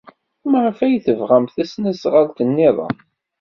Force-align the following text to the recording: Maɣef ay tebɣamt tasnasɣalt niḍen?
Maɣef 0.49 0.79
ay 0.85 0.95
tebɣamt 1.05 1.53
tasnasɣalt 1.55 2.37
niḍen? 2.45 2.95